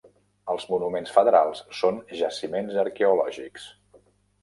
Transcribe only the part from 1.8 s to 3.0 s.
són jaciments